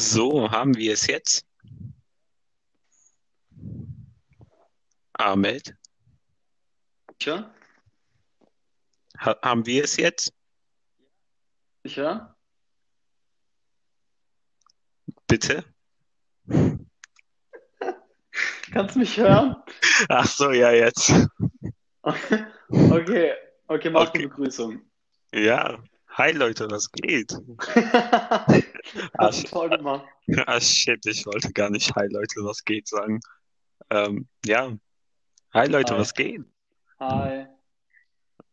[0.00, 1.44] So, haben wir es jetzt?
[5.14, 5.74] Ahmed,
[7.18, 7.52] Sicher?
[9.18, 10.32] ha haben wir es jetzt?
[11.82, 12.36] Sicher?
[15.26, 15.64] Bitte?
[18.70, 19.56] Kannst du mich hören?
[20.08, 21.12] Ach so, ja, jetzt.
[22.70, 23.34] Okay,
[23.66, 24.28] okay, mach die Okay.
[24.28, 24.80] Begrüßung.
[25.32, 25.82] Ja.
[26.18, 27.30] Hi Leute, was geht?
[27.32, 27.56] Du
[29.48, 30.04] toll gemacht.
[30.46, 33.20] Ah, shit, ich wollte gar nicht Hi Leute, was geht sagen.
[33.90, 34.76] Ähm, ja.
[35.54, 36.00] Hi Leute, Hi.
[36.00, 36.42] was geht?
[36.98, 37.46] Hi.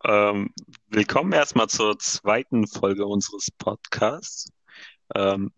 [0.03, 0.53] Ähm,
[0.89, 4.47] willkommen erstmal zur zweiten Folge unseres Podcasts.
[5.15, 5.51] Ähm,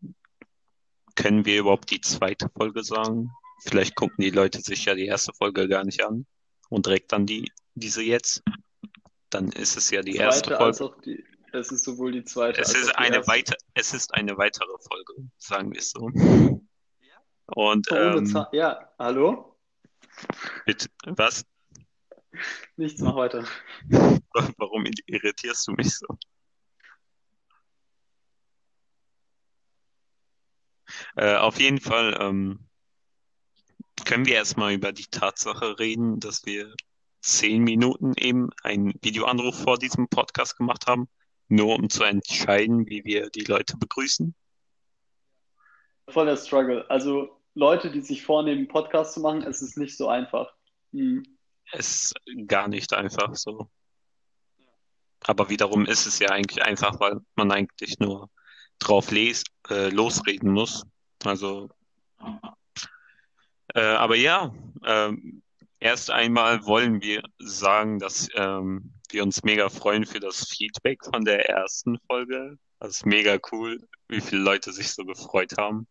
[1.16, 3.32] können wir überhaupt die zweite Folge sagen?
[3.66, 6.26] Vielleicht gucken die Leute sich ja die erste Folge gar nicht an
[6.70, 8.44] und direkt dann die, diese jetzt.
[9.30, 10.96] Dann ist es ja die erste Zweite als Folge.
[10.96, 11.22] auch die.
[11.54, 13.32] Es ist sowohl die zweite Es als ist auch die eine erste.
[13.32, 16.10] weiter, es ist eine weitere Folge, sagen wir es so.
[17.48, 19.58] Und ähm, Ja, hallo?
[20.66, 21.46] bitte, was?
[22.76, 23.46] Nichts, mach weiter.
[24.58, 26.06] Warum irritierst du mich so?
[31.16, 32.68] Äh, auf jeden Fall ähm,
[34.06, 36.74] können wir erstmal über die Tatsache reden, dass wir
[37.22, 41.10] zehn Minuten eben einen Videoanruf vor diesem Podcast gemacht haben,
[41.48, 44.36] nur um zu entscheiden, wie wir die Leute begrüßen.
[46.10, 46.90] Voll der Struggle.
[46.90, 50.54] Also Leute, die sich vornehmen, Podcast zu machen, es ist nicht so einfach.
[50.94, 51.24] Hm.
[51.72, 53.70] Es ist gar nicht einfach so.
[55.22, 58.30] Aber wiederum ist es ja eigentlich einfach, weil man eigentlich nur
[58.80, 60.86] drauf les äh, losreden muss.
[61.24, 61.70] Also,
[63.74, 64.54] äh, aber ja,
[64.86, 65.42] ähm,
[65.80, 71.24] erst einmal wollen wir sagen, dass ähm, wir uns mega freuen für das Feedback von
[71.24, 72.58] der ersten Folge.
[72.80, 75.88] Das ist mega cool, wie viele Leute sich so gefreut haben.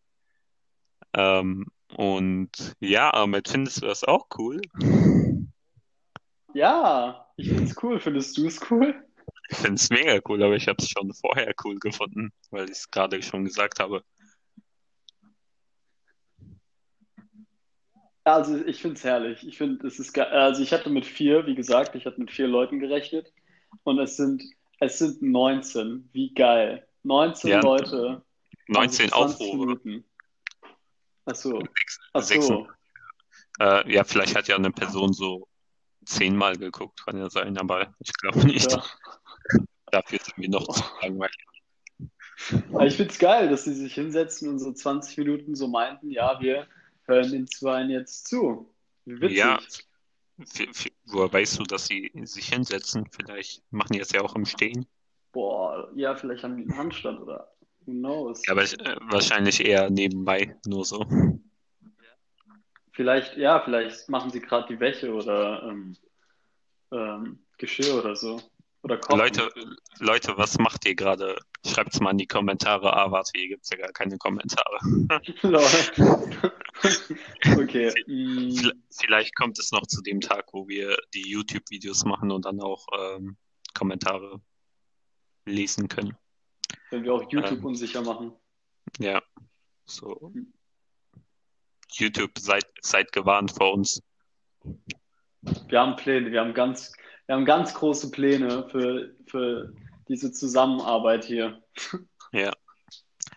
[1.13, 1.65] Ähm,
[1.95, 4.61] und ja, Ahmed, findest du das auch cool?
[6.53, 7.99] Ja, ich find's cool.
[7.99, 8.95] Findest du es cool?
[9.49, 12.77] Ich finde es mega cool, aber ich habe es schon vorher cool gefunden, weil ich
[12.77, 14.03] es gerade schon gesagt habe.
[18.27, 19.47] Also ich finde es herrlich.
[19.47, 22.29] Ich finde, es ist ge- also ich hatte mit vier, wie gesagt, ich hatte mit
[22.29, 23.31] vier Leuten gerechnet
[23.83, 24.43] und es sind
[24.79, 26.09] es sind 19.
[26.11, 26.85] Wie geil.
[27.03, 28.21] 19 Ja, Leute
[28.75, 29.57] haben sich 19 20 Aufrufe.
[29.57, 30.03] Minuten.
[31.25, 31.59] Ach so.
[31.59, 32.67] Sechs- Ach sechs- so.
[33.59, 35.47] Äh, ja, vielleicht hat ja eine Person so
[36.05, 38.71] zehnmal geguckt, kann ja sein, aber ich glaube nicht.
[38.71, 38.83] Ja.
[39.91, 41.35] Dafür sind wir noch zu langweilig.
[42.73, 46.11] Aber ich finde es geil, dass sie sich hinsetzen und so 20 Minuten so meinten,
[46.11, 46.67] ja, wir
[47.07, 48.73] hören den Zweien jetzt zu.
[49.05, 49.37] Wie witzig.
[49.37, 49.59] Ja.
[51.05, 53.07] Woher weißt du, dass sie sich hinsetzen?
[53.11, 54.85] Vielleicht machen die es ja auch im Stehen.
[55.31, 57.51] Boah, ja, vielleicht haben die einen Handstand oder
[57.85, 58.45] who knows.
[58.45, 61.05] Ja, aber äh, wahrscheinlich eher nebenbei, nur so.
[62.91, 65.95] Vielleicht, ja, vielleicht machen sie gerade die Wäsche oder ähm,
[66.91, 68.41] ähm, Geschirr oder so.
[68.87, 69.19] Oder kochen.
[69.19, 69.49] Leute,
[69.99, 71.37] Leute, was macht ihr gerade?
[71.65, 72.95] Schreibt's mal in die Kommentare.
[72.95, 74.79] Ah, warte, hier gibt's ja gar keine Kommentare.
[77.57, 77.91] Okay.
[78.07, 82.61] mm, Vielleicht kommt es noch zu dem Tag, wo wir die YouTube-Videos machen und dann
[82.61, 83.35] auch ähm,
[83.73, 84.39] Kommentare
[85.45, 86.15] lesen können.
[86.91, 87.65] Wenn wir auch YouTube Ähm.
[87.65, 88.31] unsicher machen.
[88.99, 89.21] Ja,
[89.85, 90.31] so.
[91.91, 94.03] YouTube, seid, seid gewarnt vor uns.
[95.67, 96.93] Wir haben Pläne, wir haben ganz,
[97.27, 99.73] wir haben ganz große Pläne für, für
[100.07, 101.61] diese Zusammenarbeit hier.
[102.31, 102.51] Ja.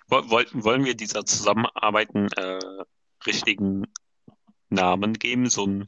[0.09, 2.59] Woll- woll- Wollen wir dieser Zusammenarbeit einen äh,
[3.27, 3.87] richtigen
[4.69, 5.49] Namen geben?
[5.51, 5.87] So ein,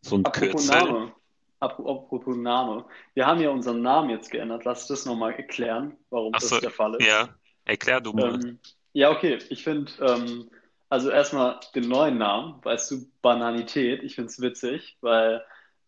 [0.00, 0.84] so ein Apropos Kürzel?
[0.92, 1.12] Name.
[1.60, 2.84] Apropos Name.
[3.14, 4.64] Wir haben ja unseren Namen jetzt geändert.
[4.64, 7.06] Lass das nochmal erklären, warum Ach das so, der Fall ist.
[7.06, 7.28] Ja,
[7.64, 8.34] erklär du mal.
[8.34, 8.58] Ähm,
[8.94, 9.38] ja, okay.
[9.48, 10.50] Ich finde, ähm,
[10.88, 14.02] also erstmal den neuen Namen, weißt du, Bananität.
[14.02, 15.44] Ich finde es witzig, weil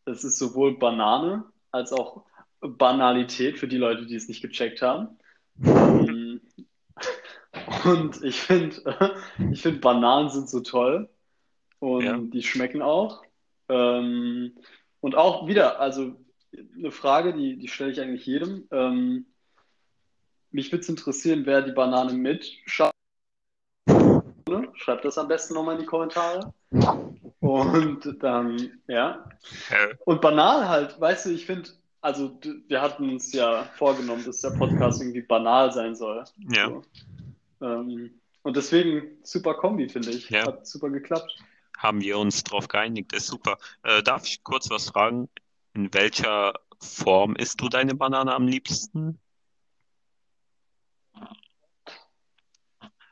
[0.06, 2.24] es ist sowohl Banane als auch
[2.60, 5.18] Banalität für die Leute, die es nicht gecheckt haben.
[5.62, 6.40] Ähm,
[7.84, 9.14] und ich finde,
[9.52, 11.08] ich finde Bananen sind so toll
[11.78, 12.18] und Ja.
[12.18, 13.22] die schmecken auch.
[13.68, 14.56] Ähm,
[15.00, 16.16] und auch wieder, also
[16.76, 18.66] eine Frage, die, die stelle ich eigentlich jedem.
[18.70, 19.26] Ähm,
[20.50, 22.94] mich würde es interessieren, wer die Banane mit schafft.
[24.74, 26.52] Schreibt das am besten nochmal in die Kommentare.
[27.44, 29.28] Und dann, ja.
[30.06, 31.68] Und banal halt, weißt du, ich finde,
[32.00, 32.38] also
[32.68, 36.24] wir hatten uns ja vorgenommen, dass der Podcast irgendwie banal sein soll.
[36.48, 36.68] ja.
[36.68, 36.82] So.
[37.60, 40.30] Ähm, und deswegen super Kombi, finde ich.
[40.30, 40.46] Ja.
[40.46, 41.30] Hat super geklappt.
[41.76, 43.58] Haben wir uns drauf geeinigt, ist super.
[43.82, 45.28] Äh, darf ich kurz was fragen?
[45.74, 49.20] In welcher Form isst du deine Banane am liebsten?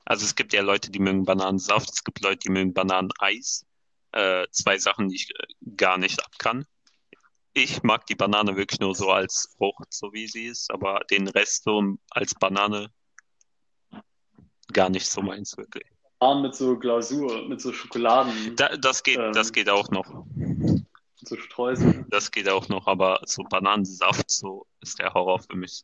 [0.06, 3.66] Also es gibt ja Leute, die mögen Bananensaft, es gibt Leute, die mögen Bananeneis.
[4.12, 6.66] Äh, zwei Sachen, die ich äh, gar nicht ab kann.
[7.54, 11.28] Ich mag die Banane wirklich nur so als Frucht, so wie sie ist, aber den
[11.28, 12.90] Rest so als Banane
[14.72, 15.84] gar nicht so meins wirklich.
[16.40, 20.24] Mit so Glasur, mit so Schokoladen, Da, das geht, das ähm, geht auch noch.
[21.16, 22.06] so Streusel.
[22.10, 25.82] Das geht auch noch, aber so Bananensaft, so ist der Horror für mich.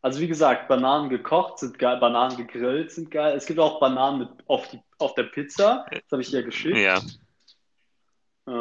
[0.00, 0.06] So.
[0.06, 3.36] Also wie gesagt, Bananen gekocht sind geil, Bananen gegrillt sind geil.
[3.36, 5.86] Es gibt auch Bananen mit auf die, auf der Pizza.
[5.90, 6.76] Das habe ich dir geschickt.
[6.76, 7.00] Ja,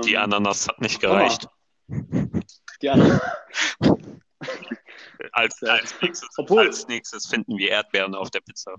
[0.03, 1.47] die Ähm, Ananas hat nicht gereicht.
[2.81, 3.19] Die anderen.
[5.33, 8.75] Als, als, nächstes, Obwohl- als nächstes finden wir Erdbeeren auf der Pizza.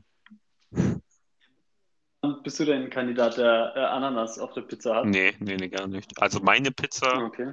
[2.42, 5.04] Bist du denn ein Kandidat, der äh, Ananas auf der Pizza hat?
[5.04, 6.10] Nee, nee, nee, gar nicht.
[6.20, 7.52] Also meine Pizza, Okay.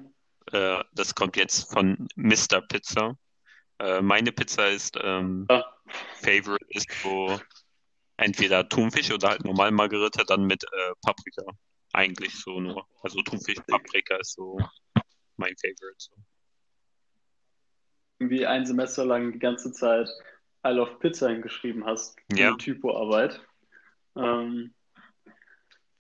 [0.54, 2.62] äh, das kommt jetzt von Mr.
[2.68, 3.18] Pizza.
[3.80, 5.66] Äh, meine Pizza ist, ähm, Ja.
[6.22, 7.40] Favorite ist so
[8.18, 11.44] entweder Thunfisch oder halt normal Margarita, dann mit äh, Paprika.
[11.94, 12.86] Eigentlich so nur.
[13.02, 14.58] Also Thunfisch, Paprika ist so
[15.38, 15.96] mein Favorite.
[15.98, 16.16] So.
[18.20, 20.10] Irgendwie ein Semester lang die ganze Zeit
[20.66, 22.18] I love Pizza hingeschrieben hast.
[22.34, 22.56] Ja.
[22.56, 23.40] Typoarbeit.
[24.16, 24.74] Ähm,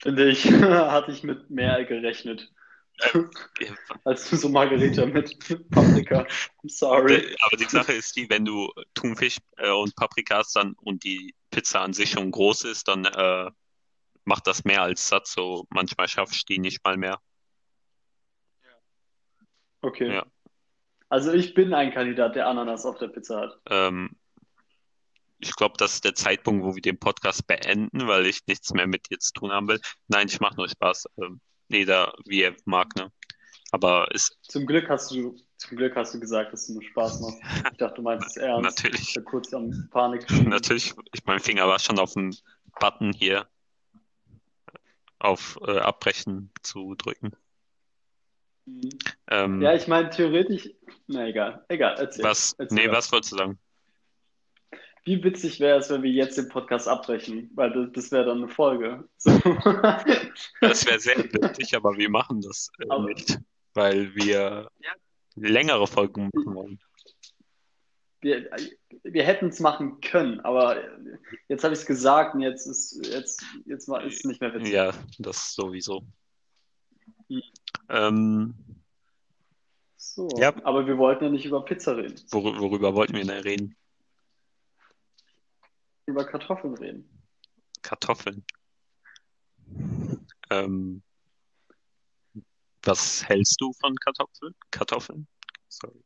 [0.01, 2.51] finde ich, hatte ich mit mehr gerechnet.
[4.03, 5.38] Als so Margarita mit,
[5.69, 6.25] Paprika.
[6.63, 7.15] I'm sorry.
[7.15, 11.03] Äh, Aber die Sache ist die, wenn du Thunfisch äh, und Paprika hast dann und
[11.03, 13.51] die Pizza an sich schon groß ist, dann äh,
[14.25, 15.27] macht das mehr als satt.
[15.27, 17.19] So manchmal schaffst du die nicht mal mehr.
[19.81, 20.13] Okay.
[20.13, 20.25] Ja.
[21.09, 23.59] Also ich bin ein Kandidat, der Ananas auf der Pizza hat.
[23.69, 24.09] Ähm,
[25.39, 28.88] ich glaube, das ist der Zeitpunkt, wo wir den Podcast beenden, weil ich nichts mehr
[28.88, 29.79] mit dir zu tun haben will.
[30.07, 31.05] Nein, ich mache nur Spaß.
[31.21, 33.11] Ähm, jeder, wie er mag, ne?
[33.71, 37.19] Aber ist Zum Glück hast du, zum Glück hast du gesagt, dass du nur Spaß
[37.19, 37.37] machst.
[37.71, 38.63] Ich dachte, du meinst es ernst.
[38.83, 42.33] natürlich, Ich kurz am Panik natürlich, ich mein Finger war schon auf dem
[42.79, 43.47] Button hier
[45.19, 47.31] auf äh, Abbrechen zu drücken.
[49.29, 50.69] Ähm, Ja, ich meine, theoretisch,
[51.07, 52.23] na egal, egal, erzähl.
[52.23, 53.59] was, erzähl nee, was wolltest du sagen?
[55.07, 58.39] Wie witzig wäre es, wenn wir jetzt den Podcast abbrechen, weil das, das wäre dann
[58.44, 59.07] eine Folge.
[59.18, 59.31] So.
[60.62, 63.39] Das wäre sehr witzig, aber wir machen das äh, Aber- nicht,
[63.74, 64.69] weil wir
[65.36, 66.80] längere Folgen machen wollen.
[68.19, 68.50] Wir,
[69.04, 70.75] wir hätten es machen können, aber
[71.48, 74.53] jetzt habe ich es gesagt und jetzt ist jetzt, jetzt mal- ist es nicht mehr
[74.53, 74.74] witzig.
[74.74, 76.03] Ja, das sowieso.
[77.30, 77.42] Mhm.
[77.89, 78.53] Ähm,
[79.95, 80.27] So.
[80.38, 80.53] Ja.
[80.63, 83.75] Aber wir wollten ja nicht über Pizza reden, wor worüber wollten wir denn reden?
[86.07, 87.09] Über Kartoffeln reden.
[87.83, 88.44] Kartoffeln.
[90.50, 91.04] Ähm,
[92.83, 94.56] was hältst du von Kartoffeln?
[94.71, 95.27] Kartoffeln?
[95.68, 96.01] Sorry.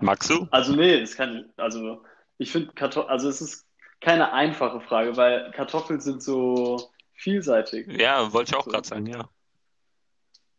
[0.00, 0.48] Magst du?
[0.50, 2.04] Also nee, das kann also
[2.38, 3.64] ich finde Kartoffeln, also es ist
[4.00, 7.86] keine einfache Frage, weil Kartoffeln sind so vielseitig.
[7.86, 8.70] Ja, wollte ich auch So.
[8.72, 9.28] gerade sagen, ja.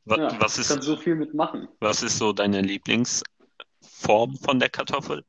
[0.06, 1.68] Wa Ja, was ist, kannst so viel mitmachen.
[1.81, 5.25] was ist so deine Lieblingsform von der Kartoffel?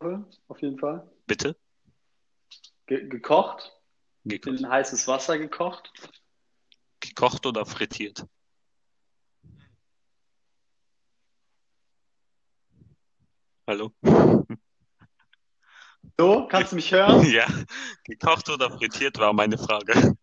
[0.00, 1.06] Auf jeden Fall.
[1.26, 1.56] Bitte?
[2.86, 3.70] Ge gekocht,
[4.24, 5.92] Ge in heißes Wasser gekocht.
[7.00, 8.26] gekocht oder frittiert?
[13.66, 13.92] Hallo?
[16.18, 17.22] So, kannst du mich hören?
[17.30, 17.46] Ja,
[18.04, 20.16] gekocht oder frittiert war meine Frage.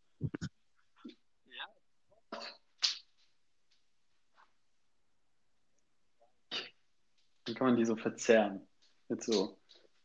[7.46, 8.68] Dann kann man die so verzehren.
[9.08, 9.57] Mit so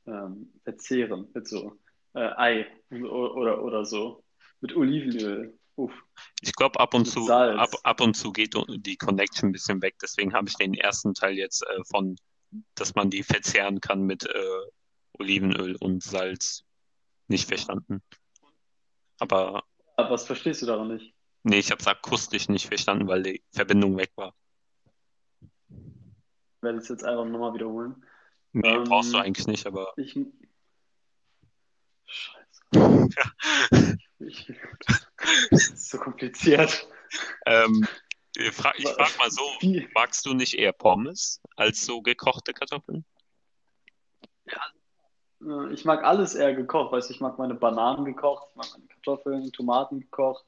[0.07, 1.73] ähm, verzehren, mit so
[2.15, 4.25] äh, Ei oder, oder, so.
[4.61, 5.59] Mit Olivenöl.
[5.77, 5.93] Uff.
[6.43, 7.59] Ich glaube, ab und Mit zu, Salz.
[7.59, 9.97] ab, ab und zu geht die Connection ein bisschen weg.
[10.03, 12.17] Deswegen habe ich den ersten Teil jetzt äh, von,
[12.75, 14.61] dass man die verzehren kann mit äh,
[15.19, 16.65] Olivenöl und Salz
[17.29, 18.03] nicht verstanden.
[19.19, 19.63] Aber
[19.97, 21.15] Aber was verstehst du daran nicht?
[21.45, 24.35] nee, ich habe es akustisch nicht verstanden, weil die Verbindung weg war.
[25.71, 28.05] Ich werde es jetzt einfach nochmal wiederholen.
[28.53, 30.19] Nee, Ähm, brauchst du eigentlich nicht, aber Ich.
[32.07, 32.63] Scheiße.
[34.19, 34.53] Ich,
[35.51, 36.87] das ist so kompliziert.
[37.45, 37.87] ähm,
[38.37, 39.89] ich frag, ich frag mal so, Wie?
[39.95, 43.05] magst du nicht eher Pommes als so gekochte Kartoffeln?
[45.45, 46.93] Äh, Ich mag alles eher gekocht.
[46.93, 50.45] Weißt du, ich mag meine Bananen gekocht, ich mag meine Kartoffeln, Tomaten gekocht.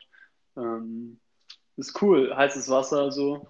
[0.56, 1.20] Ähm,
[1.76, 2.34] ist cool.
[2.34, 3.48] Heißes Wasser so.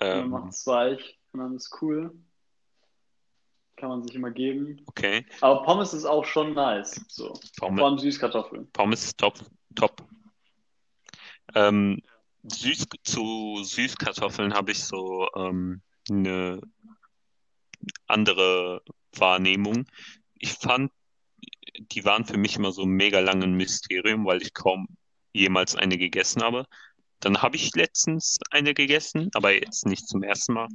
[0.00, 2.14] Man Ähm, macht es weich und dann ist cool.
[3.82, 4.80] Kann man sich immer geben.
[4.86, 7.04] okay, Aber Pommes ist auch schon nice.
[7.08, 7.34] So.
[7.58, 7.82] Vor Pommes.
[7.82, 8.70] allem Süßkartoffeln.
[8.70, 9.40] Pommes ist top,
[9.74, 10.06] top.
[11.56, 12.00] Ähm,
[12.44, 16.60] süß, zu Süßkartoffeln habe ich so ähm, eine
[18.06, 18.82] andere
[19.16, 19.84] Wahrnehmung.
[20.36, 20.92] Ich fand,
[21.76, 24.86] die waren für mich immer so mega lang ein Mysterium, weil ich kaum
[25.32, 26.66] jemals eine gegessen habe.
[27.18, 30.68] Dann habe ich letztens eine gegessen, aber jetzt nicht zum ersten Mal.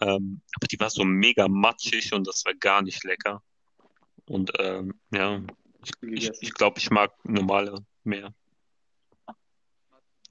[0.00, 3.42] Ähm, aber die war so mega matschig und das war gar nicht lecker.
[4.26, 5.42] Und ähm, ja,
[5.82, 8.32] ich, ich, ich glaube, ich mag normale mehr.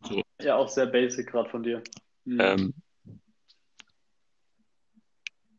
[0.04, 1.84] So, Ja, auch sehr basic gerade von dir.
[2.26, 2.40] Hm.
[2.40, 2.74] ähm,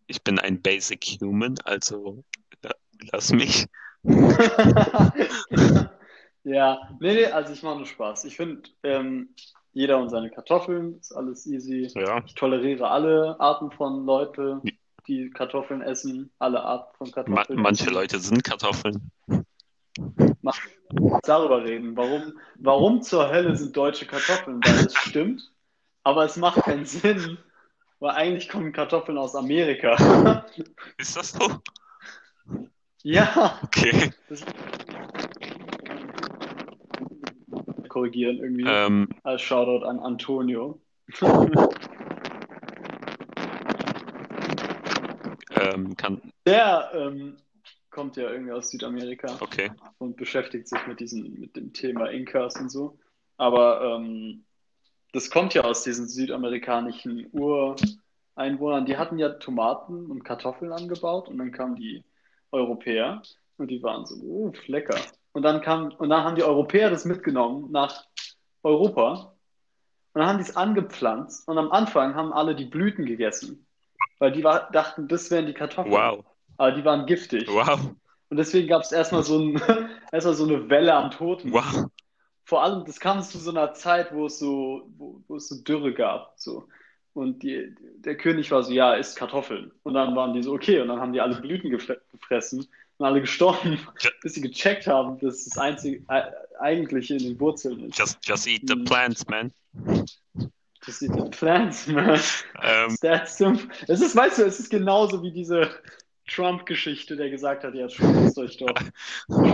[0.07, 2.25] ich bin ein Basic Human, also
[2.63, 2.75] la-
[3.13, 3.67] lass mich.
[6.45, 8.25] Ja, nee, nee, also ich mache nur Spaß.
[8.25, 9.33] Ich finde, ähm,
[9.73, 11.91] jeder und seine Kartoffeln, ist alles easy.
[11.95, 14.61] Ja, Ich toleriere alle Arten von Leute,
[15.07, 17.95] die Kartoffeln essen, alle Arten von ma Kartoffeln manche essen.
[17.95, 19.11] Leute sind Kartoffeln.
[20.43, 20.55] Mal
[21.23, 21.97] darüber reden.
[21.97, 24.61] Warum, warum zur Hölle sind deutsche Kartoffeln?
[24.63, 25.51] Weil es stimmt,
[26.03, 27.39] aber es macht keinen Sinn,
[28.01, 30.45] weil eigentlich kommen Kartoffeln aus Amerika.
[30.99, 31.51] Ist das so?
[33.05, 34.13] Ja, Okay.
[34.29, 34.45] das
[37.93, 38.65] korrigieren irgendwie.
[38.67, 40.81] Ähm, Als Shoutout an Antonio.
[45.61, 47.37] ähm, kann, Der ähm,
[47.91, 49.71] kommt ja irgendwie aus Südamerika okay.
[49.99, 52.99] und beschäftigt sich mit diesem, mit dem Thema Inkas und so.
[53.37, 54.45] Aber ähm,
[55.13, 58.87] das kommt ja aus diesen südamerikanischen Ureinwohnern.
[58.87, 62.03] Die hatten ja Tomaten und Kartoffeln angebaut und dann kamen die
[62.53, 63.21] Europäer
[63.59, 64.99] und die waren so, uh, lecker.
[65.33, 68.05] Und dann kam, und dann haben die Europäer das mitgenommen nach
[68.63, 69.35] Europa
[70.13, 73.67] und dann haben die es angepflanzt und am Anfang haben alle die Blüten gegessen,
[74.19, 75.95] weil die war, dachten, das wären die Kartoffeln.
[75.95, 76.25] Wow.
[76.59, 77.49] Aber die waren giftig.
[77.49, 77.81] Wow.
[78.29, 79.61] Und deswegen gab es erstmal so, ein,
[80.13, 81.53] erstmal so eine Welle an Toten.
[81.53, 81.87] Wow.
[82.45, 85.63] Vor allem, das kam zu so einer Zeit, wo es so, wo, wo es so
[85.63, 86.35] Dürre gab.
[86.37, 86.69] So.
[87.15, 89.71] Und die, der König war so, ja, isst Kartoffeln.
[89.83, 90.81] Und dann waren die so, okay.
[90.81, 92.69] Und dann haben die alle Blüten gefre gefressen
[92.99, 94.11] und alle gestorben, Ja.
[94.23, 96.23] bis sie gecheckt haben, dass das einzige, äh,
[96.61, 97.99] eigentliche in den Wurzeln ist.
[97.99, 98.85] Just, just eat the Mhm.
[98.85, 99.53] plants, man.
[100.85, 102.21] Das sind die Plants, man.
[102.63, 103.69] Ähm, That's simple.
[103.89, 105.71] Es ist, weißt du, es ist genauso wie diese
[106.29, 108.75] Trump-Geschichte, der gesagt hat, ja, spritzt euch doch,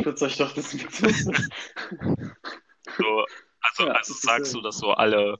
[0.00, 0.90] spritzt euch doch das mit.
[0.92, 1.06] so,
[3.60, 5.38] also, Ja, also ist sagst du, dass so alle,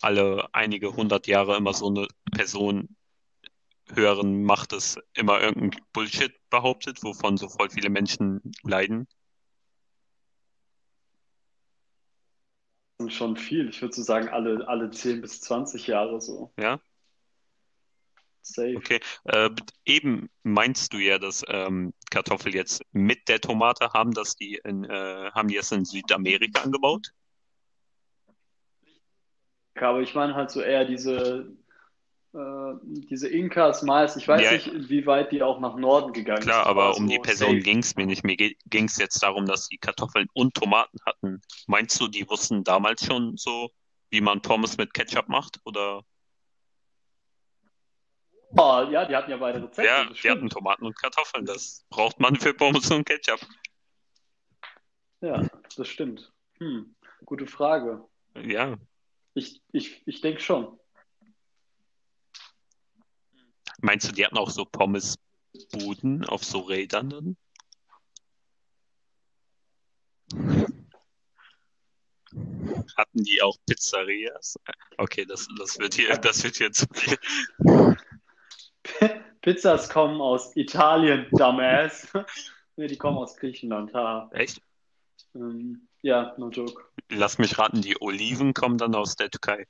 [0.00, 2.88] alle einige hundert Jahre immer so eine Person
[3.94, 9.06] höheren Machtes immer irgendein Bullshit behauptet, wovon so voll viele Menschen leiden?
[13.08, 13.68] Schon viel.
[13.68, 16.52] Ich würde so sagen, alle, alle 10 bis 20 Jahre so.
[16.58, 16.80] Ja?
[18.42, 18.76] Safe.
[18.76, 19.00] Okay.
[19.24, 19.50] Äh,
[19.84, 24.84] eben meinst du ja, dass ähm, Kartoffel jetzt mit der Tomate haben, dass die in,
[24.84, 27.12] äh, haben die es in Südamerika angebaut?
[29.74, 31.56] Aber ich meine halt so eher diese,
[32.34, 34.16] diese Inkas, Mais.
[34.16, 34.52] Ich weiß Ja.
[34.52, 36.70] nicht, inwieweit die auch nach Norden gegangen Klar, sind.
[36.70, 38.24] aber um die so Person ging es mir nicht.
[38.24, 41.42] Mir ging es jetzt darum, dass die Kartoffeln und Tomaten hatten.
[41.66, 43.70] Meinst du, die wussten damals schon so,
[44.10, 45.60] wie man Pommes mit Ketchup macht?
[45.64, 46.04] Oder?
[48.56, 49.84] Oh, ja, die hatten ja beide Rezepte.
[49.84, 50.48] Ja, die hatten.
[50.48, 51.44] Tomaten und Kartoffeln.
[51.44, 53.40] Das braucht man für Pommes und Ketchup.
[55.20, 55.46] Ja,
[55.76, 56.32] das stimmt.
[56.58, 58.04] Hm, gute Frage.
[58.42, 58.76] Ja,
[59.34, 60.78] Ich, ich, ich denke schon.
[63.82, 67.36] Meinst du, die hatten auch so Pommesbuden auf so Rädern dann?
[72.96, 74.56] Hatten die auch Pizzerias?
[74.96, 77.18] Okay, das, das wird hier, das wird hier zu viel.
[79.42, 82.08] Pizzas kommen aus Italien, Dumbass.
[82.74, 83.92] Nee, die kommen aus Griechenland.
[83.92, 84.30] Ha.
[84.32, 84.62] Echt?
[85.34, 86.82] Ähm, ja, no joke.
[87.10, 89.66] Lass mich raten, die Oliven kommen dann aus der Türkei.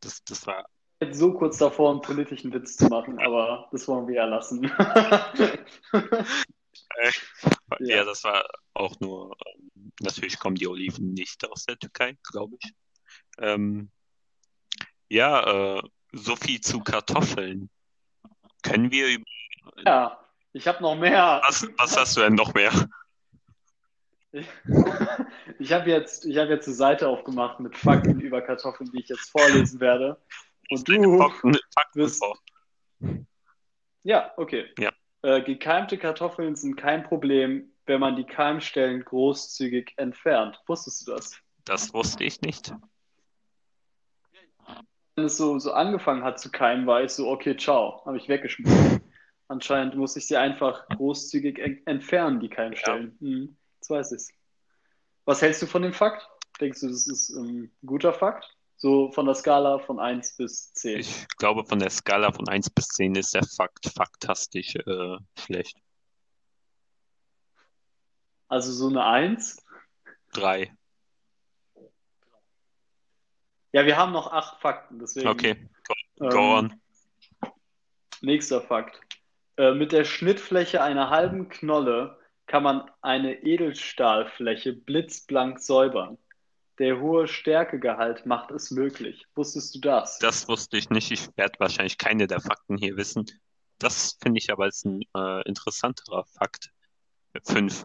[0.00, 0.66] Das, das war,
[1.00, 4.24] Ich bin so kurz davor, einen politischen Witz zu machen, aber das wollen wir ja
[4.26, 4.70] lassen.
[7.80, 9.36] ja, das war auch nur,
[10.00, 12.72] natürlich kommen die Oliven nicht aus der Türkei, glaube ich.
[13.38, 13.90] Ähm,
[15.08, 17.70] ja, äh, so viel zu Kartoffeln.
[18.62, 19.24] Können wir über,
[19.84, 20.20] Ja,
[20.52, 21.40] ich habe noch mehr.
[21.44, 22.72] was, was hast du denn noch mehr?
[25.58, 29.08] Ich habe jetzt, ich hab jetzt eine Seite aufgemacht mit Fakten über Kartoffeln, die ich
[29.08, 30.20] jetzt vorlesen werde.
[30.70, 31.56] Und du, Fakten,
[31.94, 32.22] wirst-
[34.02, 34.66] ja, okay.
[34.78, 34.90] Ja.
[35.22, 40.60] Äh, gekeimte Kartoffeln sind kein Problem, wenn man die Keimstellen großzügig entfernt.
[40.66, 41.40] Wusstest du das?
[41.64, 42.72] Das wusste ich nicht.
[45.14, 48.28] Wenn es so, so angefangen hat zu keimen, war ich so, okay, ciao, habe ich
[48.28, 49.00] weggeschmissen.
[49.48, 53.16] Anscheinend muss ich sie einfach großzügig en entfernen, die Keimstellen.
[53.20, 54.32] Hm, jetzt weiß ich's.
[55.24, 56.28] Was hältst du von dem Fakt?
[56.60, 58.52] Denkst du, das ist ähm, ein guter Fakt?
[58.76, 61.00] So von der Skala von 1 bis 10.
[61.00, 65.78] Ich glaube, von der Skala von 1 bis 10 ist der Fakt faktastisch äh, schlecht.
[68.48, 69.64] Also so eine 1.
[70.34, 70.76] 3.
[73.72, 75.28] Ja, wir haben noch acht Fakten, deswegen.
[75.28, 76.80] Okay, go, Ähm, go on.
[78.20, 79.00] Nächster Fakt.
[79.56, 86.18] Äh, mit der Schnittfläche einer halben Knolle kann man eine Edelstahlfläche blitzblank säubern.
[86.78, 89.26] Der hohe Stärkegehalt macht es möglich.
[89.34, 90.18] Wusstest du das?
[90.18, 91.10] Das wusste ich nicht.
[91.10, 93.24] Ich werde wahrscheinlich keine der Fakten hier wissen.
[93.78, 96.70] Das finde ich aber als ein äh, interessanterer Fakt.
[97.44, 97.84] 5.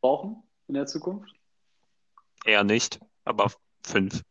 [0.00, 1.34] Brauchen in der Zukunft?
[2.44, 3.52] Eher nicht, aber
[3.84, 4.22] 5.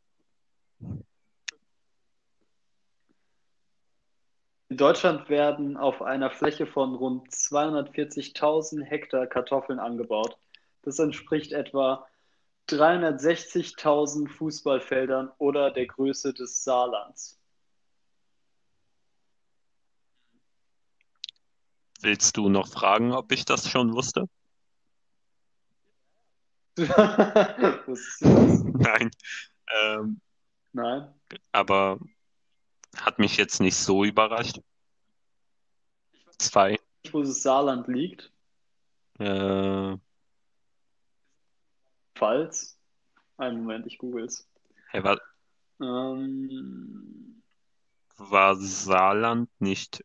[4.69, 10.37] In Deutschland werden auf einer Fläche von rund 240.000 Hektar Kartoffeln angebaut.
[10.83, 12.07] Das entspricht etwa
[12.69, 17.39] 360.000 Fußballfeldern oder der Größe des Saarlands.
[22.01, 24.29] Willst du noch fragen, ob ich das schon wusste?
[26.77, 29.09] Nein.
[29.83, 30.21] Ähm,
[30.71, 31.13] Nein.
[31.51, 31.99] aber
[32.97, 34.59] hat mich jetzt nicht so überrascht.
[36.37, 36.71] 2.
[37.03, 38.31] Nicht, wo das Saarland liegt.
[39.19, 39.97] Äh,
[42.15, 42.77] Pfalz.
[43.37, 44.47] Einen Moment, ich google es.
[44.89, 45.19] hey, war,
[45.81, 47.41] Ähm,
[48.17, 50.03] war Saarland nicht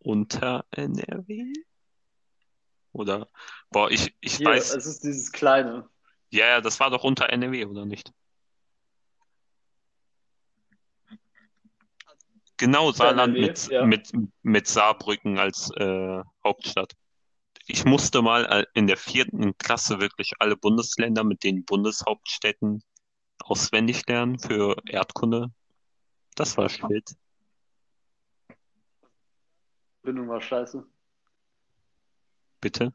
[0.00, 1.52] unter NRW?
[2.92, 3.28] Oder?
[3.70, 4.74] Boah, ich, ich hier, weiß.
[4.74, 5.88] es ist dieses kleine.
[6.30, 8.12] Ja, ja, das war doch unter NRW, oder nicht?
[12.60, 13.86] Genau, Saarland mit, ja.
[13.86, 14.12] mit,
[14.42, 16.92] mit Saarbrücken als äh, Hauptstadt.
[17.66, 22.84] Ich musste mal äh, in der vierten Klasse wirklich alle Bundesländer mit den Bundeshauptstädten
[23.42, 25.50] auswendig lernen für Erdkunde.
[26.34, 27.16] Das war shit.
[30.02, 30.86] Bindung war scheiße.
[32.60, 32.92] Bitte?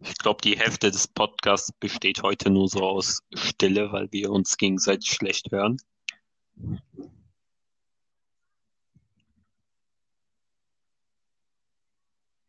[0.00, 4.56] Ich glaube, die Hälfte des Podcasts besteht heute nur so aus Stille, weil wir uns
[4.56, 5.78] gegenseitig schlecht hören.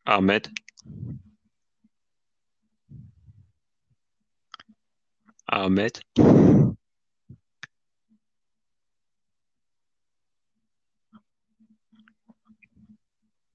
[0.05, 0.51] Ahmed?
[5.47, 6.01] Ahmed?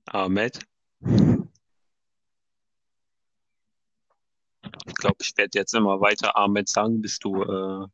[0.06, 0.71] Ahmed?
[5.02, 7.86] Glaube, ich werde jetzt immer weiter Ahmed sagen, bis du, äh,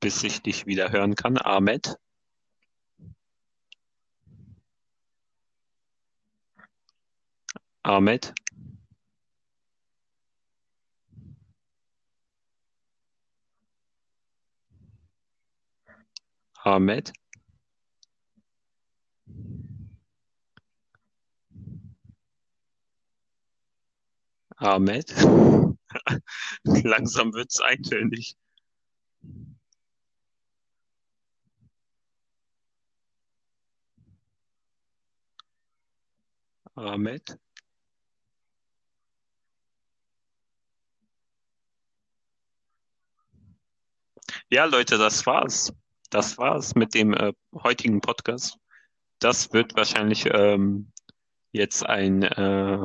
[0.00, 1.38] bis ich dich wieder hören kann.
[1.38, 1.96] Ahmed?
[7.82, 8.32] Ahmed?
[16.64, 17.12] Ahmed?
[24.60, 25.77] Ahmed?
[26.64, 28.36] Langsam wird's eintönig.
[36.76, 37.38] Ahmed?
[44.50, 45.72] Ja, Leute, das war's.
[46.10, 48.56] Das war's mit dem äh, heutigen Podcast.
[49.18, 50.92] Das wird wahrscheinlich ähm,
[51.52, 52.78] jetzt ein äh,